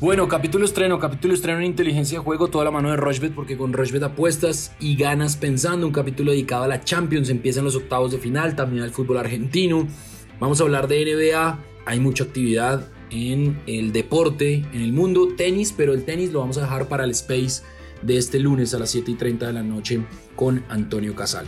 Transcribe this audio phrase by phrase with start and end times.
[0.00, 3.56] Bueno, capítulo estreno, capítulo estreno en inteligencia de juego, toda la mano de Rochbet, porque
[3.56, 5.88] con Rochbet apuestas y ganas pensando.
[5.88, 9.88] Un capítulo dedicado a la Champions, empiezan los octavos de final, también al fútbol argentino.
[10.38, 15.74] Vamos a hablar de NBA, hay mucha actividad en el deporte, en el mundo, tenis,
[15.76, 17.64] pero el tenis lo vamos a dejar para el space
[18.00, 20.00] de este lunes a las 7 y 30 de la noche
[20.36, 21.46] con Antonio Casal.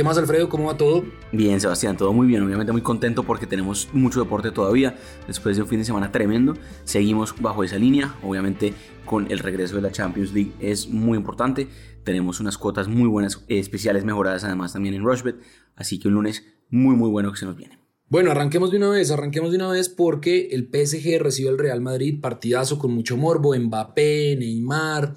[0.00, 0.48] ¿Qué más, Alfredo?
[0.48, 1.04] ¿Cómo va todo?
[1.30, 2.42] Bien, Sebastián, todo muy bien.
[2.42, 4.96] Obviamente muy contento porque tenemos mucho deporte todavía.
[5.26, 6.54] Después de un fin de semana tremendo,
[6.84, 8.14] seguimos bajo esa línea.
[8.22, 8.72] Obviamente
[9.04, 11.68] con el regreso de la Champions League es muy importante.
[12.02, 15.36] Tenemos unas cuotas muy buenas, especiales mejoradas además también en Rushbet.
[15.76, 17.78] Así que un lunes muy, muy bueno que se nos viene.
[18.08, 21.82] Bueno, arranquemos de una vez, arranquemos de una vez porque el PSG recibe al Real
[21.82, 25.14] Madrid, partidazo con mucho morbo, Mbappé, Neymar,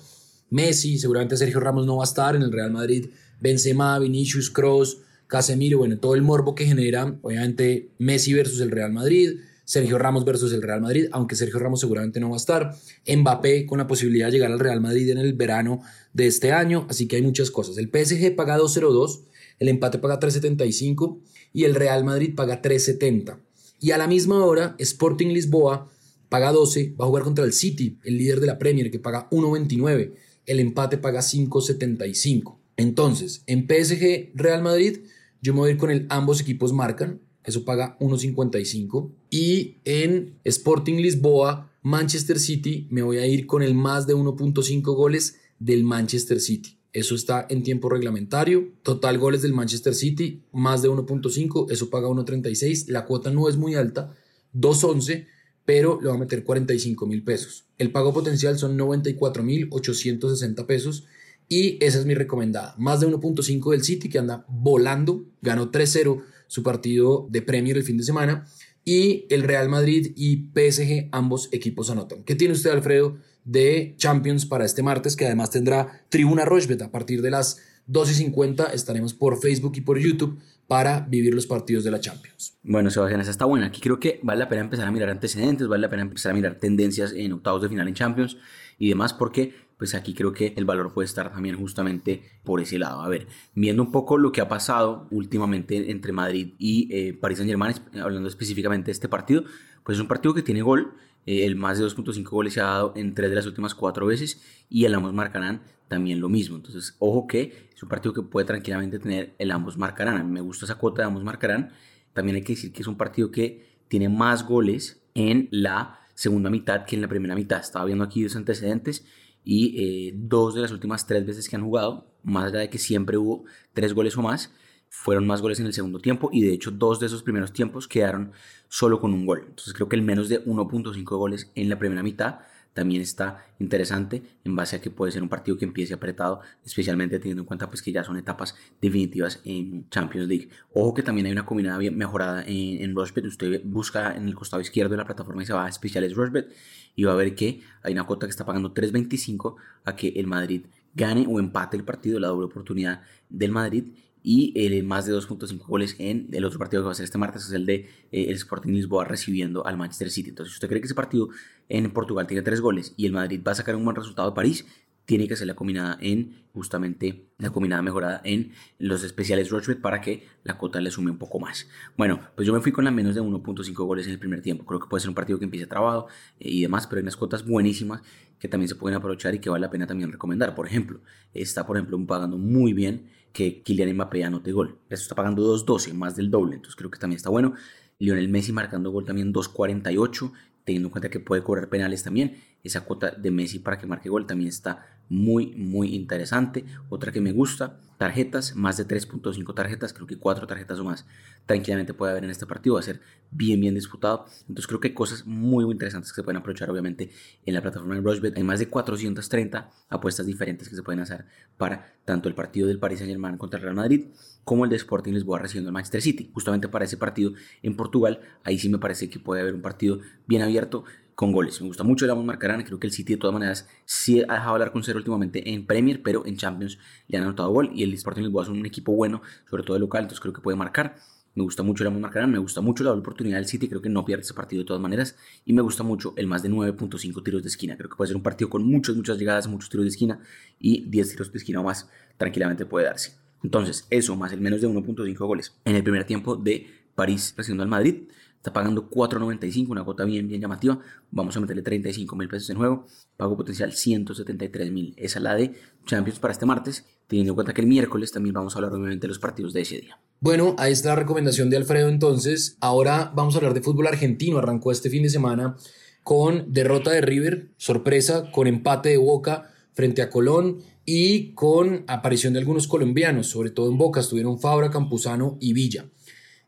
[0.50, 3.06] Messi, seguramente Sergio Ramos no va a estar en el Real Madrid
[3.44, 8.94] Benzema, Vinicius, Cross, Casemiro, bueno, todo el morbo que genera, obviamente Messi versus el Real
[8.94, 12.74] Madrid, Sergio Ramos versus el Real Madrid, aunque Sergio Ramos seguramente no va a estar,
[13.06, 15.82] Mbappé con la posibilidad de llegar al Real Madrid en el verano
[16.14, 17.78] de este año, así que hay muchas cosas.
[17.78, 19.26] El PSG paga 2.02,
[19.60, 21.20] el empate paga 3.75
[21.52, 23.40] y el Real Madrid paga 3.70.
[23.82, 25.92] Y a la misma hora, Sporting Lisboa
[26.30, 29.30] paga 12, va a jugar contra el City, el líder de la Premier, que paga
[29.30, 30.14] 1.29,
[30.46, 32.63] el empate paga 5.75.
[32.78, 35.00] Entonces, en PSG Real Madrid,
[35.42, 39.12] yo me voy a ir con el ambos equipos marcan, eso paga 1.55.
[39.30, 44.82] Y en Sporting Lisboa, Manchester City, me voy a ir con el más de 1.5
[44.96, 46.78] goles del Manchester City.
[46.94, 48.72] Eso está en tiempo reglamentario.
[48.84, 52.88] Total goles del Manchester City, más de 1.5, eso paga 1.36.
[52.88, 54.14] La cuota no es muy alta,
[54.54, 55.26] 2.11,
[55.66, 57.66] pero le va a meter 45 mil pesos.
[57.78, 61.06] El pago potencial son 94 mil 860 pesos
[61.50, 62.76] y esa es mi recomendada.
[62.78, 65.26] Más de 1.5 del City que anda volando.
[65.42, 68.46] Ganó 3-0 su partido de Premier el fin de semana.
[68.86, 72.24] Y el Real Madrid y PSG, ambos equipos anotan.
[72.24, 75.16] ¿Qué tiene usted, Alfredo, de Champions para este martes?
[75.16, 78.74] Que además tendrá Tribuna Rochbet a partir de las 2.50.
[78.74, 82.58] Estaremos por Facebook y por YouTube para vivir los partidos de la Champions.
[82.64, 83.68] Bueno, Sebastián, esa está buena.
[83.68, 86.36] Aquí creo que vale la pena empezar a mirar antecedentes, vale la pena empezar a
[86.36, 88.38] mirar tendencias en octavos de final en Champions
[88.78, 92.80] y demás, porque pues aquí creo que el valor puede estar también justamente por ese
[92.80, 93.02] lado.
[93.02, 97.40] A ver, viendo un poco lo que ha pasado últimamente entre Madrid y eh, Paris
[97.40, 99.44] Saint Germain, hablando específicamente de este partido,
[99.84, 100.94] pues es un partido que tiene gol,
[101.26, 104.06] eh, el más de 2.5 goles se ha dado en tres de las últimas cuatro
[104.06, 106.56] veces y el ambos marcarán también lo mismo.
[106.56, 110.32] Entonces, ojo que es un partido que puede tranquilamente tener el ambos marcarán.
[110.32, 111.72] Me gusta esa cuota de ambos marcarán.
[112.14, 116.50] También hay que decir que es un partido que tiene más goles en la segunda
[116.50, 117.60] mitad que en la primera mitad.
[117.60, 119.06] Estaba viendo aquí dos antecedentes
[119.44, 122.78] y eh, dos de las últimas tres veces que han jugado, más allá de que
[122.78, 124.52] siempre hubo tres goles o más,
[124.90, 127.88] fueron más goles en el segundo tiempo y de hecho dos de esos primeros tiempos
[127.88, 128.32] quedaron
[128.68, 129.46] solo con un gol.
[129.48, 132.40] Entonces creo que el menos de 1.5 goles en la primera mitad
[132.74, 137.20] también está interesante en base a que puede ser un partido que empiece apretado, especialmente
[137.20, 140.50] teniendo en cuenta pues que ya son etapas definitivas en Champions League.
[140.74, 144.36] Ojo que también hay una combinada bien mejorada en, en Rushbet, usted busca en el
[144.36, 146.54] costado izquierdo de la plataforma y se va a especiales Rushbet
[146.96, 150.28] y va a ver que hay una cuota que está pagando 3.25 a que el
[150.28, 153.86] Madrid gane o empate el partido, la doble oportunidad del Madrid
[154.24, 157.18] y el más de 2.5 goles en el otro partido que va a ser este
[157.18, 157.76] martes, es el de
[158.12, 160.30] eh, el Sporting Lisboa recibiendo al Manchester City.
[160.30, 161.30] Entonces, si usted cree que ese partido
[161.68, 164.36] en Portugal tiene 3 goles y el Madrid va a sacar un buen resultado de
[164.36, 164.66] París,
[165.06, 170.00] tiene que hacer la combinada en, justamente, la combinada mejorada en los especiales Rochbet para
[170.00, 171.68] que la cuota le sume un poco más.
[171.98, 174.66] Bueno, pues yo me fui con la menos de 1.5 goles en el primer tiempo.
[174.66, 176.08] Creo que puede ser un partido que empiece trabado
[176.40, 178.02] eh, y demás, pero hay unas cuotas buenísimas
[178.40, 180.56] que también se pueden aprovechar y que vale la pena también recomendar.
[180.56, 181.02] Por ejemplo,
[181.34, 184.78] está, por ejemplo, pagando muy bien que Kylian Mbappé anote gol.
[184.90, 187.56] Eso está pagando 2.12, más del doble, entonces creo que también está bueno.
[188.00, 190.32] Lionel Messi marcando gol también 2.48,
[190.64, 192.38] teniendo en cuenta que puede cobrar penales también.
[192.64, 196.66] Esa cuota de Messi para que marque gol también está muy, muy interesante.
[196.90, 201.06] Otra que me gusta, tarjetas, más de 3.5 tarjetas, creo que 4 tarjetas o más
[201.46, 203.02] tranquilamente puede haber en este partido, va a ser
[203.32, 204.26] bien, bien disputado.
[204.48, 207.12] Entonces creo que hay cosas muy, muy interesantes que se pueden aprovechar obviamente
[207.46, 208.38] en la plataforma de Rushbet.
[208.38, 211.26] Hay más de 430 apuestas diferentes que se pueden hacer
[211.58, 214.08] para tanto el partido del Paris Saint Germain contra el Real Madrid
[214.44, 216.30] como el de Sporting Lisboa recibiendo el Manchester City.
[216.34, 220.00] Justamente para ese partido en Portugal, ahí sí me parece que puede haber un partido
[220.28, 220.84] bien abierto
[221.16, 221.60] con goles.
[221.62, 222.64] Me gusta mucho el Amos Marcarán.
[222.64, 225.66] Creo que el City de todas maneras sí ha dejado hablar con cero últimamente en
[225.66, 226.78] Premier, pero en Champions
[227.08, 227.72] le han anotado gol.
[227.74, 230.42] Y el Sporting Lisboa es un equipo bueno, sobre todo de local, entonces creo que
[230.42, 230.96] puede marcar.
[231.36, 233.90] Me gusta mucho el Amos Marcarán, me gusta mucho la oportunidad del City, creo que
[233.90, 235.16] no pierde ese partido de todas maneras.
[235.46, 237.76] Y me gusta mucho el más de 9.5 tiros de esquina.
[237.76, 240.20] Creo que puede ser un partido con muchas, muchas llegadas, muchos tiros de esquina
[240.60, 243.16] y 10 tiros de esquina o más tranquilamente puede darse.
[243.44, 247.64] Entonces, eso más el menos de 1.5 goles en el primer tiempo de París recibiendo
[247.64, 248.04] al Madrid
[248.44, 250.78] está pagando 4.95, una cuota bien, bien llamativa.
[251.12, 252.86] Vamos a meterle 35 mil pesos en juego.
[253.16, 254.94] Pago potencial 173 mil.
[254.98, 255.54] Esa es la de
[255.86, 259.04] Champions para este martes, teniendo en cuenta que el miércoles también vamos a hablar obviamente
[259.04, 259.98] de los partidos de ese día.
[260.20, 262.58] Bueno, ahí está la recomendación de Alfredo entonces.
[262.60, 264.40] Ahora vamos a hablar de fútbol argentino.
[264.40, 265.56] Arrancó este fin de semana
[266.04, 272.34] con derrota de River, sorpresa, con empate de Boca frente a Colón y con aparición
[272.34, 275.86] de algunos colombianos, sobre todo en Boca, estuvieron Fabra, Campuzano y Villa.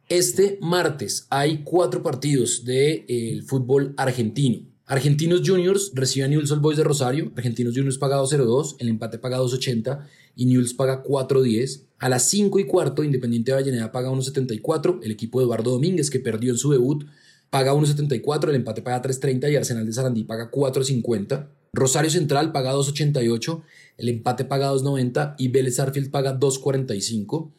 [0.08, 4.60] Este martes hay cuatro partidos del de, fútbol argentino.
[4.86, 7.32] Argentinos Juniors recibe a Newell's Old Boys de Rosario.
[7.36, 10.06] Argentinos Juniors paga 2.02, el empate paga 2.80
[10.36, 11.86] y Newell's paga 4.10.
[11.98, 15.00] A las 5 y cuarto, Independiente de Avellaneda paga 1.74.
[15.02, 17.08] El equipo de Eduardo Domínguez, que perdió en su debut,
[17.50, 18.50] paga 1.74.
[18.50, 21.48] El empate paga 3.30 y Arsenal de Sarandí paga 4.50.
[21.74, 23.64] Rosario Central paga 2.88.
[23.98, 27.50] El empate paga 2.90 y Vélez Arfield paga 2.45.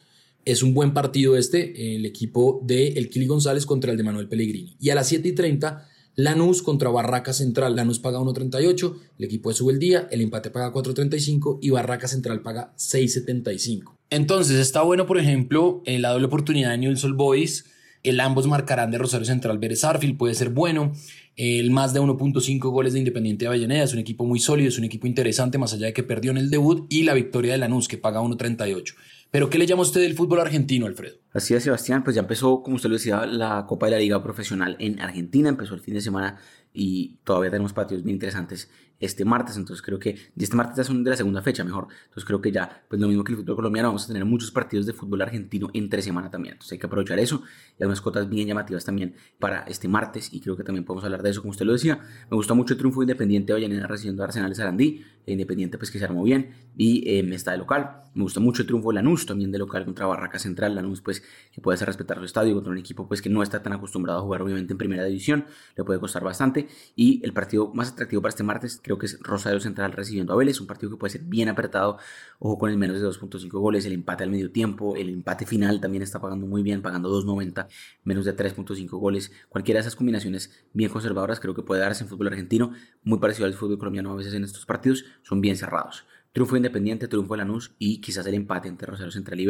[0.47, 4.29] Es un buen partido este, el equipo de El Kili González contra el de Manuel
[4.29, 4.77] Pellegrini.
[4.79, 5.85] Y a las 7 y 30,
[6.15, 7.75] Lanús contra Barraca Central.
[7.75, 12.73] Lanús paga 1.38, el equipo de día, el empate paga 4.35 y Barraca Central paga
[12.77, 13.97] 6.75.
[14.09, 17.65] Entonces está bueno, por ejemplo, en la doble oportunidad de Newell's Boys.
[18.03, 20.93] El ambos marcarán de Rosario Central Vélez Arfield, puede ser bueno.
[21.35, 24.77] El más de 1.5 goles de Independiente de Avellaneda es un equipo muy sólido, es
[24.77, 26.87] un equipo interesante, más allá de que perdió en el debut.
[26.89, 28.95] Y la victoria de Lanús, que paga 1.38.
[29.37, 31.17] Pero ¿qué le llama usted del fútbol argentino, Alfredo?
[31.37, 34.23] Así es, Sebastián, pues ya empezó, como usted lo decía, la Copa de la Liga
[34.23, 36.39] Profesional en Argentina, empezó el fin de semana
[36.73, 40.83] y todavía tenemos partidos bien interesantes este martes, entonces creo que y este martes ya
[40.83, 43.37] son de la segunda fecha mejor, entonces creo que ya, pues lo mismo que el
[43.37, 46.79] fútbol colombiano, vamos a tener muchos partidos de fútbol argentino entre semana también, entonces hay
[46.79, 47.43] que aprovechar eso
[47.77, 51.03] y hay unas cotas bien llamativas también para este martes y creo que también podemos
[51.03, 51.99] hablar de eso como usted lo decía,
[52.29, 55.77] me gustó mucho el triunfo Independiente de Avellaneda recibiendo a Arsenal de Sarandí, e Independiente
[55.77, 58.89] pues que se armó bien y eh, está de local, me gustó mucho el triunfo
[58.89, 62.25] de Lanús también de local contra Barraca Central, Lanús pues que puede hacer respetar su
[62.25, 65.03] estadio contra un equipo pues que no está tan acostumbrado a jugar obviamente en primera
[65.03, 65.45] división,
[65.75, 69.19] le puede costar bastante y el partido más atractivo para este martes creo que es
[69.21, 71.97] Rosario Central recibiendo a Vélez, un partido que puede ser bien apretado,
[72.39, 75.81] ojo con el menos de 2.5 goles, el empate al medio tiempo, el empate final
[75.81, 77.67] también está pagando muy bien, pagando 2.90,
[78.03, 82.09] menos de 3.5 goles, cualquiera de esas combinaciones bien conservadoras creo que puede darse en
[82.09, 82.71] fútbol argentino,
[83.03, 86.05] muy parecido al fútbol colombiano a veces en estos partidos, son bien cerrados.
[86.37, 89.47] Triunfo Independiente, triunfo de Lanús y quizás el empate entre Rosario Central y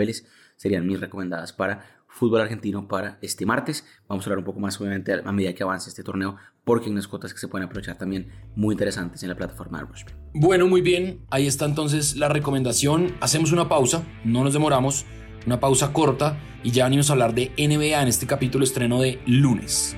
[0.56, 3.86] serían mis recomendadas para fútbol argentino para este martes.
[4.08, 6.94] Vamos a hablar un poco más obviamente a medida que avance este torneo porque hay
[6.94, 10.14] unas cuotas que se pueden aprovechar también muy interesantes en la plataforma de Rushby.
[10.34, 13.18] Bueno, muy bien, ahí está entonces la recomendación.
[13.20, 15.06] Hacemos una pausa, no nos demoramos,
[15.46, 19.20] una pausa corta y ya venimos a hablar de NBA en este capítulo estreno de
[19.26, 19.98] lunes.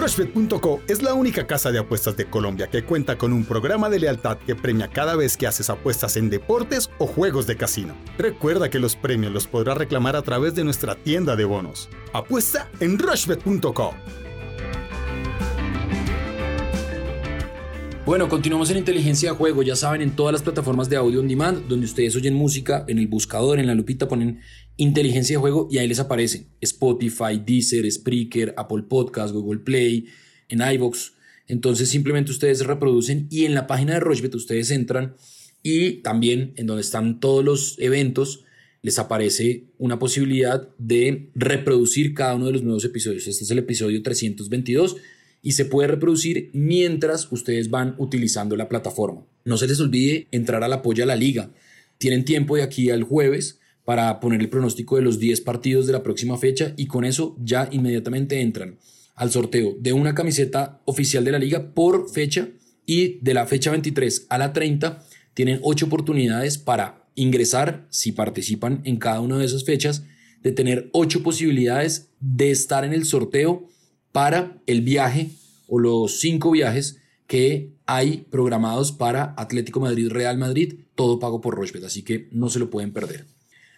[0.00, 3.98] Rushbet.co es la única casa de apuestas de Colombia que cuenta con un programa de
[3.98, 7.94] lealtad que premia cada vez que haces apuestas en deportes o juegos de casino.
[8.16, 11.90] Recuerda que los premios los podrás reclamar a través de nuestra tienda de bonos.
[12.14, 13.94] Apuesta en Rushbet.co.
[18.10, 19.62] Bueno, continuamos en inteligencia de juego.
[19.62, 22.98] Ya saben, en todas las plataformas de audio on demand, donde ustedes oyen música, en
[22.98, 24.40] el buscador, en la lupita ponen
[24.76, 30.06] inteligencia de juego y ahí les aparecen Spotify, Deezer, Spreaker, Apple Podcast, Google Play,
[30.48, 31.12] en iVoox.
[31.46, 35.14] Entonces simplemente ustedes reproducen y en la página de Rochbet ustedes entran
[35.62, 38.42] y también en donde están todos los eventos
[38.82, 43.28] les aparece una posibilidad de reproducir cada uno de los nuevos episodios.
[43.28, 44.96] Este es el episodio 322
[45.42, 49.26] y se puede reproducir mientras ustedes van utilizando la plataforma.
[49.44, 51.50] No se les olvide entrar al apoyo a la liga.
[51.98, 55.92] Tienen tiempo de aquí al jueves para poner el pronóstico de los 10 partidos de
[55.92, 58.78] la próxima fecha y con eso ya inmediatamente entran
[59.14, 62.48] al sorteo de una camiseta oficial de la liga por fecha
[62.86, 65.04] y de la fecha 23 a la 30
[65.34, 70.04] tienen 8 oportunidades para ingresar si participan en cada una de esas fechas
[70.42, 73.68] de tener 8 posibilidades de estar en el sorteo
[74.12, 75.30] para el viaje
[75.66, 81.54] o los 5 viajes que hay programados para Atlético Madrid Real Madrid, todo pago por
[81.54, 83.24] Rochebet, así que no se lo pueden perder.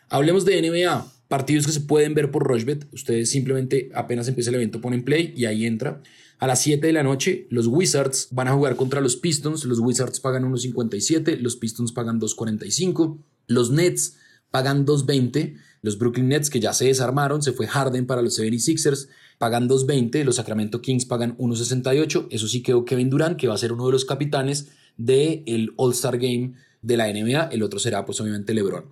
[0.09, 2.87] Hablemos de NBA, partidos que se pueden ver por Rochbet.
[2.93, 6.03] Ustedes simplemente apenas empieza el evento ponen play y ahí entra.
[6.39, 9.65] A las 7 de la noche, los Wizards van a jugar contra los Pistons.
[9.65, 13.17] Los Wizards pagan 1.57, los Pistons pagan 2.45.
[13.47, 14.17] Los Nets
[14.51, 15.57] pagan 2.20.
[15.81, 19.09] Los Brooklyn Nets, que ya se desarmaron, se fue Harden para los 76ers,
[19.43, 20.23] pagan 2.20.
[20.23, 22.29] Los Sacramento Kings pagan 1.68.
[22.31, 26.17] Eso sí quedó Kevin Durant, que va a ser uno de los capitanes del All-Star
[26.17, 27.49] Game de la NBA.
[27.51, 28.85] El otro será, pues, obviamente, LeBron.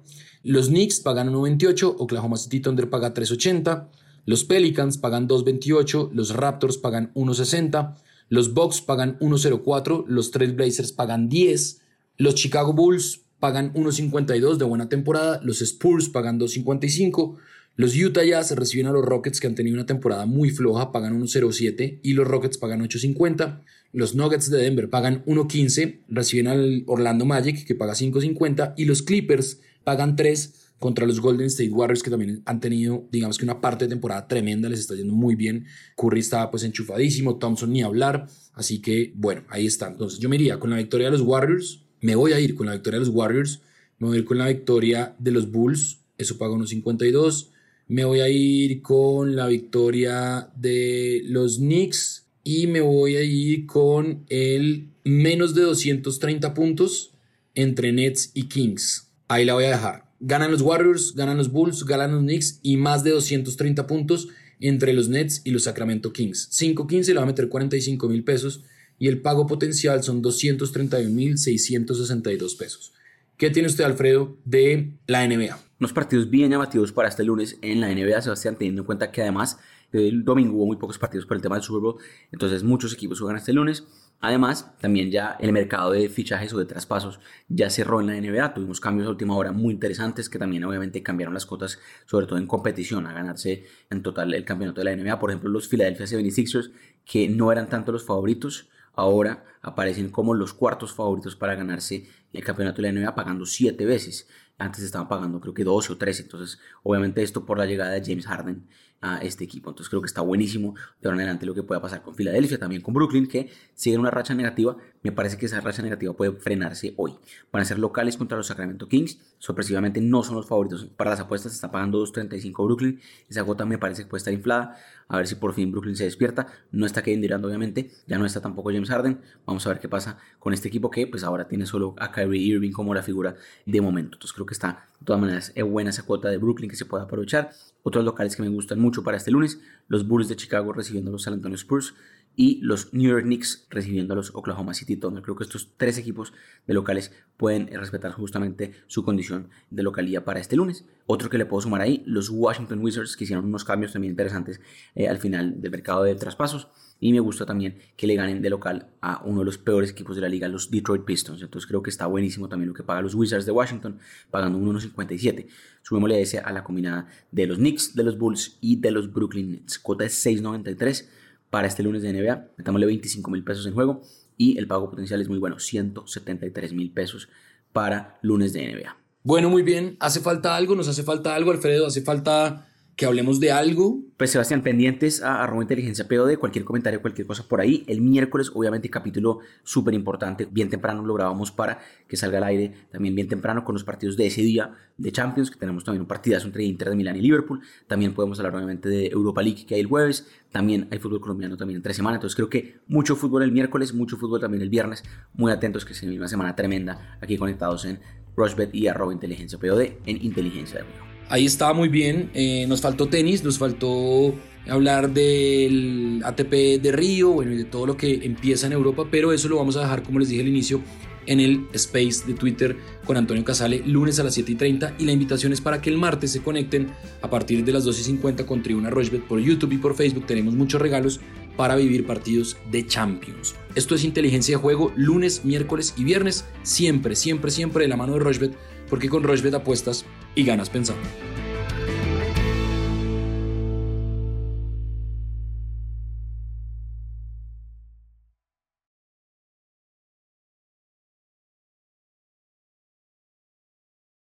[0.42, 3.90] Los Knicks pagan 1.28, Oklahoma City Thunder paga 3.80,
[4.26, 7.94] los Pelicans pagan 2.28, los Raptors pagan 1.60,
[8.28, 11.80] los Bucks pagan 1.04, los Trail Blazers pagan 10,
[12.16, 17.36] los Chicago Bulls pagan 1.52 de buena temporada, los Spurs pagan 2.55,
[17.80, 21.18] Los Utah Jazz reciben a los Rockets que han tenido una temporada muy floja, pagan
[21.18, 23.62] 1.07 y los Rockets pagan 8.50.
[23.94, 29.00] Los Nuggets de Denver pagan 1.15, reciben al Orlando Magic que paga 5.50 y los
[29.00, 33.62] Clippers pagan 3 contra los Golden State Warriors que también han tenido, digamos que una
[33.62, 35.64] parte de temporada tremenda, les está yendo muy bien.
[35.96, 39.88] Curry estaba pues enchufadísimo, Thompson ni hablar, así que bueno, ahí está.
[39.88, 42.66] Entonces yo me iría con la victoria de los Warriors, me voy a ir con
[42.66, 43.62] la victoria de los Warriors,
[43.98, 47.52] me voy a ir con la victoria de los Bulls, eso paga 1.52.
[47.90, 53.66] Me voy a ir con la victoria de los Knicks y me voy a ir
[53.66, 57.10] con el menos de 230 puntos
[57.56, 59.08] entre Nets y Kings.
[59.26, 60.04] Ahí la voy a dejar.
[60.20, 64.28] Ganan los Warriors, ganan los Bulls, ganan los Knicks y más de 230 puntos
[64.60, 66.48] entre los Nets y los Sacramento Kings.
[66.52, 68.62] 5-15 le va a meter 45 mil pesos
[69.00, 72.92] y el pago potencial son 231 mil 662 pesos.
[73.40, 75.58] ¿Qué tiene usted, Alfredo, de la NBA?
[75.80, 79.22] Unos partidos bien llamativos para este lunes en la NBA, Sebastián, teniendo en cuenta que
[79.22, 79.58] además
[79.92, 81.96] el domingo hubo muy pocos partidos por el tema del Super Bowl,
[82.32, 83.86] entonces muchos equipos juegan este lunes.
[84.20, 87.18] Además, también ya el mercado de fichajes o de traspasos
[87.48, 88.52] ya cerró en la NBA.
[88.52, 92.36] Tuvimos cambios a última hora muy interesantes que también obviamente cambiaron las cotas, sobre todo
[92.38, 95.18] en competición, a ganarse en total el campeonato de la NBA.
[95.18, 96.72] Por ejemplo, los Philadelphia 76ers,
[97.06, 102.44] que no eran tanto los favoritos, ahora aparecen como los cuartos favoritos para ganarse el
[102.44, 104.28] campeonato de la NBA pagando siete veces.
[104.60, 106.22] Antes estaban pagando creo que 12 o 13.
[106.22, 108.66] Entonces, obviamente esto por la llegada de James Harden
[109.00, 109.70] a este equipo.
[109.70, 112.58] Entonces creo que está buenísimo de ahora en adelante lo que pueda pasar con Filadelfia,
[112.58, 114.76] también con Brooklyn, que siguen una racha negativa.
[115.02, 117.14] Me parece que esa racha negativa puede frenarse hoy.
[117.50, 119.18] Van a ser locales contra los Sacramento Kings.
[119.38, 121.54] Sorpresivamente no son los favoritos para las apuestas.
[121.54, 123.00] Está pagando 2.35 Brooklyn.
[123.28, 124.76] Esa gota me parece que puede estar inflada.
[125.08, 126.46] A ver si por fin Brooklyn se despierta.
[126.70, 127.90] No está Kevin Durant, obviamente.
[128.06, 129.20] Ya no está tampoco James Harden.
[129.46, 132.40] Vamos a ver qué pasa con este equipo que pues ahora tiene solo a Kyrie
[132.40, 134.16] Irving como la figura de momento.
[134.16, 136.84] Entonces creo que está de todas maneras es buena esa cuota de Brooklyn que se
[136.84, 137.52] puede aprovechar.
[137.84, 141.12] Otros locales que me gustan mucho para este lunes, los Bulls de Chicago recibiendo a
[141.12, 141.94] los San Antonio Spurs
[142.36, 145.22] y los New York Knicks recibiendo a los Oklahoma City Thunder.
[145.22, 146.32] Creo que estos tres equipos
[146.66, 150.84] de locales pueden respetar justamente su condición de localía para este lunes.
[151.06, 154.60] Otro que le puedo sumar ahí, los Washington Wizards que hicieron unos cambios también interesantes
[154.94, 156.68] eh, al final del mercado de traspasos.
[157.02, 160.16] Y me gusta también que le ganen de local a uno de los peores equipos
[160.16, 161.42] de la liga, los Detroit Pistons.
[161.42, 163.98] Entonces creo que está buenísimo también lo que pagan los Wizards de Washington,
[164.30, 165.46] pagando 1.57.
[165.82, 169.52] Subémosle ese a la combinada de los Knicks, de los Bulls y de los Brooklyn
[169.52, 169.78] Nets.
[169.78, 171.19] Cuota es 6.93
[171.50, 172.52] para este lunes de NBA.
[172.56, 174.02] Metámosle 25 mil pesos en juego
[174.36, 177.28] y el pago potencial es muy bueno, 173 mil pesos
[177.72, 178.96] para lunes de NBA.
[179.22, 179.96] Bueno, muy bien.
[180.00, 180.74] ¿Hace falta algo?
[180.74, 181.86] ¿Nos hace falta algo, Alfredo?
[181.86, 182.69] ¿Hace falta
[183.00, 183.98] que hablemos de algo.
[184.18, 187.82] Pues Sebastián, pendientes a arroba inteligencia POD, cualquier comentario, cualquier cosa por ahí.
[187.86, 192.74] El miércoles, obviamente, capítulo súper importante, bien temprano lo grabamos para que salga al aire,
[192.92, 196.08] también bien temprano con los partidos de ese día de Champions, que tenemos también un
[196.08, 197.62] partidazo entre Inter de Milán y Liverpool.
[197.86, 201.56] También podemos hablar obviamente de Europa League que hay el jueves, también hay fútbol colombiano
[201.56, 205.04] también entre semana, entonces creo que mucho fútbol el miércoles, mucho fútbol también el viernes,
[205.32, 207.98] muy atentos que se viene una semana tremenda aquí conectados en
[208.36, 211.19] Rushbet y arroba inteligencia POD en inteligencia de juego.
[211.30, 212.28] Ahí estaba muy bien.
[212.34, 214.34] Eh, nos faltó tenis, nos faltó
[214.68, 219.32] hablar del ATP de Río, bueno, y de todo lo que empieza en Europa, pero
[219.32, 220.82] eso lo vamos a dejar, como les dije al inicio,
[221.26, 224.94] en el space de Twitter con Antonio Casale, lunes a las 7 y 30.
[224.98, 226.88] Y la invitación es para que el martes se conecten
[227.22, 230.26] a partir de las 2 y 50 con Tribuna Rochbet por YouTube y por Facebook.
[230.26, 231.20] Tenemos muchos regalos
[231.56, 233.54] para vivir partidos de Champions.
[233.74, 238.14] Esto es inteligencia de juego, lunes, miércoles y viernes, siempre, siempre, siempre de la mano
[238.14, 238.56] de Rochbet,
[238.90, 240.04] porque con Rochbet apuestas
[240.34, 241.08] y ganas pensando.